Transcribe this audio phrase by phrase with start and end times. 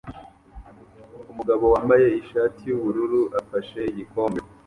[1.31, 4.39] Umugabo wambaye ishati yubururu afashe igikombe